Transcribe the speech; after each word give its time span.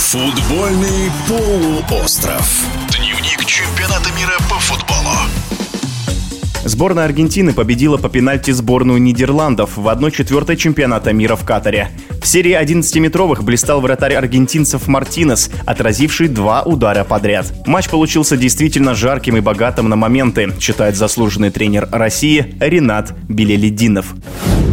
Футбольный 0.00 1.08
полуостров. 1.28 2.66
Дневник 2.88 3.44
чемпионата 3.44 4.10
мира 4.18 4.32
по 4.48 4.58
футболу. 4.58 5.14
Сборная 6.64 7.04
Аргентины 7.04 7.52
победила 7.52 7.96
по 7.96 8.08
пенальти 8.08 8.50
сборную 8.50 9.00
Нидерландов 9.00 9.76
в 9.76 9.86
1-4 9.86 10.56
чемпионата 10.56 11.12
мира 11.12 11.36
в 11.36 11.44
Катаре. 11.44 11.90
В 12.20 12.26
серии 12.26 12.60
11-метровых 12.60 13.42
блистал 13.42 13.80
вратарь 13.80 14.14
аргентинцев 14.14 14.86
Мартинес, 14.88 15.50
отразивший 15.64 16.28
два 16.28 16.62
удара 16.62 17.02
подряд. 17.02 17.52
Матч 17.66 17.88
получился 17.88 18.36
действительно 18.36 18.94
жарким 18.94 19.38
и 19.38 19.40
богатым 19.40 19.88
на 19.88 19.96
моменты, 19.96 20.52
считает 20.60 20.96
заслуженный 20.96 21.50
тренер 21.50 21.88
России 21.90 22.54
Ренат 22.60 23.14
Белелединов. 23.28 24.14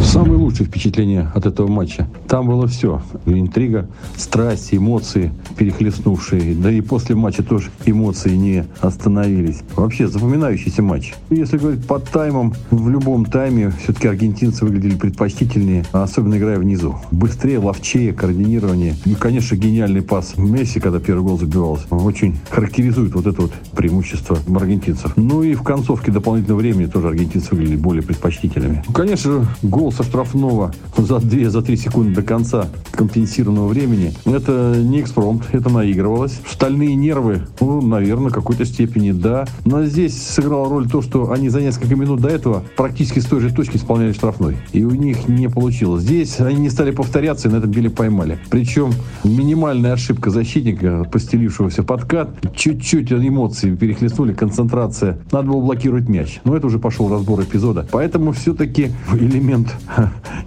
Самые 0.02 0.38
лучшие 0.38 0.66
впечатления 0.66 1.30
от 1.34 1.44
этого 1.44 1.68
матча. 1.68 2.08
Там 2.28 2.46
было 2.46 2.66
все. 2.66 3.02
Интрига, 3.26 3.88
страсть, 4.16 4.72
эмоции 4.72 5.32
перехлестнувшие. 5.56 6.54
Да 6.54 6.70
и 6.70 6.80
после 6.80 7.14
матча 7.14 7.42
тоже 7.42 7.70
эмоции 7.84 8.34
не 8.34 8.64
остановились. 8.80 9.60
Вообще 9.74 10.08
запоминающийся 10.08 10.82
матч. 10.82 11.14
Если 11.30 11.58
говорить 11.58 11.86
по 11.86 11.98
таймам, 11.98 12.54
в 12.70 12.88
любом 12.88 13.26
тайме 13.26 13.72
все-таки 13.82 14.08
аргентинцы 14.08 14.64
выглядели 14.64 14.94
предпочтительнее, 14.94 15.84
особенно 15.92 16.38
играя 16.38 16.58
внизу. 16.58 16.96
Быстрее, 17.38 17.58
ловчее, 17.60 18.12
координирование. 18.12 18.96
И, 19.04 19.14
конечно, 19.14 19.54
гениальный 19.54 20.02
пас 20.02 20.36
Месси, 20.36 20.80
когда 20.80 20.98
первый 20.98 21.22
гол 21.22 21.38
забивался, 21.38 21.86
очень 21.88 22.36
характеризует 22.50 23.14
вот 23.14 23.28
это 23.28 23.42
вот 23.42 23.52
преимущество 23.76 24.38
аргентинцев. 24.56 25.12
Ну 25.14 25.44
и 25.44 25.54
в 25.54 25.62
концовке 25.62 26.10
дополнительного 26.10 26.58
времени 26.58 26.86
тоже 26.86 27.06
аргентинцы 27.06 27.50
выглядели 27.52 27.76
более 27.76 28.02
предпочтительными. 28.02 28.82
Ну, 28.84 28.92
конечно, 28.92 29.46
гол 29.62 29.92
со 29.92 30.02
штрафного 30.02 30.74
за 30.96 31.18
2-3 31.18 31.48
за 31.48 31.62
3 31.62 31.76
секунды 31.76 32.12
до 32.16 32.22
конца 32.22 32.66
компенсированного 32.98 33.68
времени, 33.68 34.12
это 34.24 34.74
не 34.76 35.00
экспромт, 35.00 35.44
это 35.52 35.70
наигрывалось. 35.70 36.40
Стальные 36.50 36.96
нервы, 36.96 37.46
ну, 37.60 37.80
наверное, 37.80 38.30
в 38.30 38.34
какой-то 38.34 38.64
степени 38.64 39.12
да. 39.12 39.46
Но 39.64 39.84
здесь 39.84 40.20
сыграла 40.20 40.68
роль 40.68 40.88
то, 40.88 41.00
что 41.00 41.30
они 41.30 41.48
за 41.48 41.60
несколько 41.60 41.94
минут 41.94 42.20
до 42.20 42.28
этого 42.28 42.64
практически 42.76 43.20
с 43.20 43.24
той 43.26 43.40
же 43.40 43.54
точки 43.54 43.76
исполняли 43.76 44.12
штрафной. 44.12 44.56
И 44.72 44.82
у 44.82 44.90
них 44.90 45.28
не 45.28 45.48
получилось. 45.48 46.02
Здесь 46.02 46.40
они 46.40 46.56
не 46.56 46.70
стали 46.70 46.90
повторяться 46.90 47.48
и 47.48 47.52
на 47.52 47.56
этом 47.58 47.72
деле 47.72 47.88
поймали. 47.88 48.38
Причем 48.50 48.92
минимальная 49.22 49.92
ошибка 49.92 50.30
защитника, 50.30 51.04
постелившегося 51.10 51.84
подкат, 51.84 52.30
чуть-чуть 52.54 53.12
эмоции 53.12 53.76
перехлестнули, 53.76 54.32
концентрация. 54.32 55.18
Надо 55.30 55.48
было 55.48 55.60
блокировать 55.60 56.08
мяч. 56.08 56.40
Но 56.44 56.56
это 56.56 56.66
уже 56.66 56.80
пошел 56.80 57.08
разбор 57.08 57.42
эпизода. 57.42 57.86
Поэтому 57.92 58.32
все-таки 58.32 58.90
элемент 59.12 59.72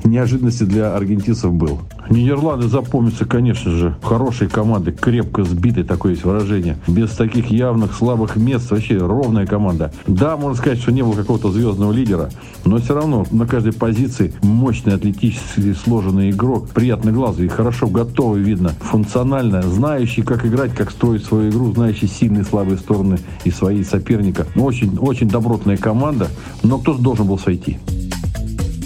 неожиданности 0.03 0.63
для 0.63 0.95
аргентинцев 0.95 1.53
был. 1.53 1.79
Нидерланды 2.11 2.67
запомнятся, 2.67 3.23
конечно 3.23 3.71
же, 3.71 3.95
хорошей 4.03 4.49
командой, 4.49 4.91
крепко 4.91 5.45
сбитой, 5.45 5.85
такое 5.85 6.11
есть 6.11 6.25
выражение. 6.25 6.77
Без 6.85 7.11
таких 7.11 7.49
явных 7.49 7.93
слабых 7.95 8.35
мест, 8.35 8.69
вообще 8.69 8.97
ровная 8.97 9.47
команда. 9.47 9.93
Да, 10.07 10.35
можно 10.35 10.57
сказать, 10.57 10.79
что 10.79 10.91
не 10.91 11.03
было 11.03 11.13
какого-то 11.13 11.51
звездного 11.51 11.93
лидера, 11.93 12.29
но 12.65 12.79
все 12.79 12.95
равно 12.95 13.25
на 13.31 13.47
каждой 13.47 13.71
позиции 13.71 14.33
мощный, 14.41 14.93
атлетически 14.93 15.73
сложенный 15.73 16.31
игрок, 16.31 16.67
приятный 16.71 17.13
глазу 17.13 17.45
и 17.45 17.47
хорошо 17.47 17.87
готовый, 17.87 18.41
видно, 18.41 18.73
функционально, 18.81 19.61
знающий, 19.61 20.21
как 20.21 20.45
играть, 20.45 20.75
как 20.75 20.91
строить 20.91 21.23
свою 21.23 21.49
игру, 21.49 21.71
знающий 21.71 22.07
сильные 22.07 22.41
и 22.41 22.45
слабые 22.45 22.77
стороны 22.77 23.19
и 23.45 23.51
свои 23.51 23.85
соперника. 23.85 24.47
Очень, 24.57 24.97
очень 24.97 25.29
добротная 25.29 25.77
команда, 25.77 26.27
но 26.61 26.77
кто-то 26.77 27.01
должен 27.01 27.27
был 27.27 27.39
сойти. 27.39 27.77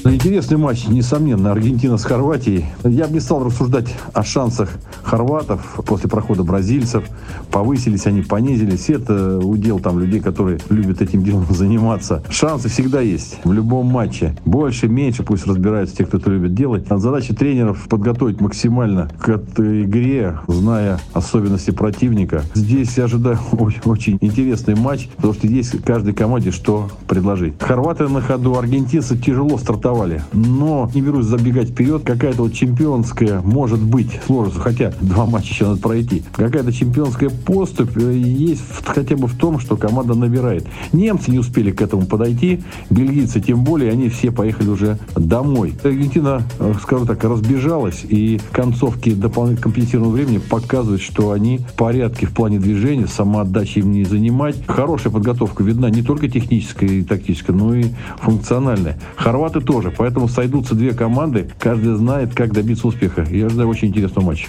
Интересный 0.06 0.58
матч, 0.58 0.88
несомненно, 0.88 1.52
Аргентина 1.52 1.98
с 1.98 2.04
Хорватией. 2.04 2.66
Я 2.84 3.08
бы 3.08 3.14
не 3.14 3.20
стал 3.20 3.44
рассуждать 3.44 3.88
о 4.14 4.22
шансах 4.24 4.70
хорватов 5.02 5.80
после 5.84 6.08
прохода 6.08 6.44
бразильцев. 6.44 7.06
Повысились 7.50 8.06
они, 8.06 8.22
понизились. 8.22 8.88
Это 8.92 9.40
удел 9.40 9.80
там 9.80 9.98
людей, 10.00 10.20
которые 10.20 10.60
любят 10.70 11.02
этим 11.02 11.24
делом 11.24 11.48
заниматься. 11.50 12.24
Шансы 12.30 12.70
всегда 12.70 13.02
есть 13.02 13.40
в 13.44 13.52
любом 13.52 13.88
матче. 13.88 14.36
Больше, 14.46 14.88
меньше, 14.88 15.24
пусть 15.24 15.48
разбираются 15.48 15.96
те, 15.98 16.06
кто 16.06 16.18
это 16.18 16.30
любит 16.30 16.54
делать. 16.54 16.86
Задача 16.88 17.36
тренеров 17.36 17.88
подготовить 17.90 18.40
максимально 18.40 19.10
к 19.20 19.28
этой 19.30 19.86
игре, 19.86 20.38
зная 20.48 21.00
особенности 21.14 21.72
противника. 21.72 22.44
Здесь 22.54 22.96
я 22.98 23.06
ожидаю 23.06 23.40
очень, 23.86 24.20
интересный 24.22 24.76
матч, 24.76 25.10
потому 25.16 25.34
что 25.34 25.48
есть 25.48 25.82
каждой 25.84 26.14
команде 26.14 26.52
что 26.52 26.92
предложить. 27.08 27.56
Хорваты 27.60 28.08
на 28.08 28.22
ходу, 28.22 28.56
аргентинцы 28.56 29.18
тяжело 29.18 29.58
стартовали 29.58 29.95
давали. 29.96 30.22
Но 30.34 30.90
не 30.94 31.02
берусь 31.02 31.26
забегать 31.26 31.70
вперед. 31.70 32.04
Какая-то 32.04 32.44
вот 32.44 32.54
чемпионская, 32.54 33.42
может 33.42 33.80
быть, 33.80 34.20
сложность, 34.26 34.60
хотя 34.60 34.94
два 35.02 35.26
матча 35.26 35.54
еще 35.54 35.68
надо 35.68 35.82
пройти. 35.82 36.24
Какая-то 36.34 36.72
чемпионская 36.72 37.30
поступь 37.30 37.98
э, 37.98 38.18
есть 38.18 38.64
хотя 38.86 39.16
бы 39.16 39.28
в 39.28 39.38
том, 39.38 39.60
что 39.60 39.78
команда 39.78 40.16
набирает. 40.16 40.68
Немцы 40.92 41.32
не 41.32 41.40
успели 41.40 41.72
к 41.72 41.82
этому 41.82 42.06
подойти, 42.06 42.62
бельгийцы 42.90 43.40
тем 43.40 43.64
более, 43.64 43.92
они 43.92 44.10
все 44.10 44.32
поехали 44.32 44.70
уже 44.70 44.98
домой. 45.16 45.74
Аргентина, 45.84 46.42
э, 46.60 46.74
скажу 46.82 47.06
так, 47.06 47.24
разбежалась, 47.24 48.04
и 48.08 48.40
концовки 48.52 49.14
дополнительного 49.14 49.56
компенсированного 49.56 50.14
времени 50.14 50.38
показывают, 50.38 51.02
что 51.02 51.32
они 51.32 51.60
в 51.60 51.74
порядке 51.74 52.26
в 52.26 52.34
плане 52.34 52.60
движения, 52.60 53.08
самоотдачи 53.08 53.80
им 53.80 53.92
не 53.92 54.04
занимать. 54.04 54.56
Хорошая 54.68 55.12
подготовка 55.12 55.64
видна 55.64 55.90
не 55.90 56.02
только 56.02 56.28
техническая 56.28 56.90
и 56.90 57.04
тактическая, 57.04 57.56
но 57.56 57.76
и 57.76 57.86
функциональная. 58.20 59.00
Хорваты 59.16 59.62
тоже 59.62 59.85
тоже. 59.86 59.96
Поэтому 59.98 60.28
сойдутся 60.28 60.76
две 60.76 60.94
команды, 60.94 61.48
каждый 61.60 61.96
знает, 61.96 62.34
как 62.34 62.54
добиться 62.54 62.88
успеха. 62.88 63.26
Я 63.30 63.48
ожидаю 63.48 63.70
очень 63.70 63.90
интересного 63.90 64.26
матча. 64.26 64.48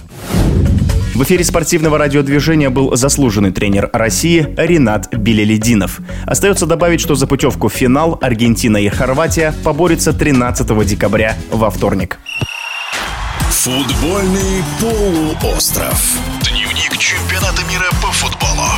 В 1.14 1.22
эфире 1.22 1.44
спортивного 1.44 1.96
радиодвижения 1.96 2.68
был 2.68 2.94
заслуженный 2.94 3.50
тренер 3.50 3.88
России 3.92 4.46
Ренат 4.56 5.14
Белелединов. 5.14 6.00
Остается 6.26 6.66
добавить, 6.66 7.00
что 7.00 7.14
за 7.14 7.26
путевку 7.26 7.68
в 7.68 7.72
финал 7.72 8.18
Аргентина 8.20 8.76
и 8.76 8.88
Хорватия 8.88 9.54
поборются 9.64 10.12
13 10.12 10.86
декабря 10.86 11.36
во 11.50 11.70
вторник. 11.70 12.18
Футбольный 13.50 14.62
полуостров. 14.78 16.18
Дневник 16.42 16.98
чемпионата 16.98 17.62
мира 17.70 17.88
по 18.02 18.12
футболу. 18.12 18.68